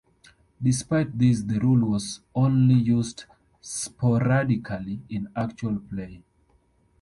[0.59, 3.25] Despite this the rule was only used
[3.61, 6.23] sporadically in actual play.